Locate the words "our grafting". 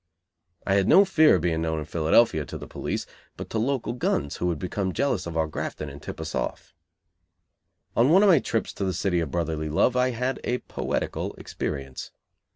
5.37-5.91